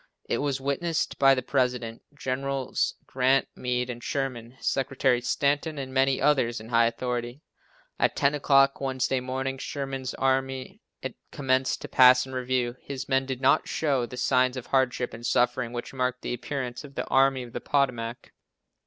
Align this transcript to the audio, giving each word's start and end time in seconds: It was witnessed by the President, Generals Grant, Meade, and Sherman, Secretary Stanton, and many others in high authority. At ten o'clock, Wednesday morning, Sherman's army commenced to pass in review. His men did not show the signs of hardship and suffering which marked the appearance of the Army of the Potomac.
It 0.27 0.39
was 0.39 0.59
witnessed 0.59 1.19
by 1.19 1.35
the 1.35 1.43
President, 1.43 2.01
Generals 2.15 2.95
Grant, 3.05 3.47
Meade, 3.55 3.87
and 3.91 4.03
Sherman, 4.03 4.57
Secretary 4.59 5.21
Stanton, 5.21 5.77
and 5.77 5.93
many 5.93 6.19
others 6.19 6.59
in 6.59 6.69
high 6.69 6.87
authority. 6.87 7.43
At 7.99 8.15
ten 8.15 8.33
o'clock, 8.33 8.81
Wednesday 8.81 9.19
morning, 9.19 9.59
Sherman's 9.59 10.15
army 10.15 10.81
commenced 11.31 11.81
to 11.81 11.87
pass 11.87 12.25
in 12.25 12.33
review. 12.33 12.77
His 12.81 13.07
men 13.07 13.27
did 13.27 13.41
not 13.41 13.67
show 13.67 14.07
the 14.07 14.17
signs 14.17 14.57
of 14.57 14.65
hardship 14.65 15.13
and 15.13 15.23
suffering 15.23 15.71
which 15.71 15.93
marked 15.93 16.23
the 16.23 16.33
appearance 16.33 16.83
of 16.83 16.95
the 16.95 17.05
Army 17.05 17.43
of 17.43 17.53
the 17.53 17.61
Potomac. 17.61 18.31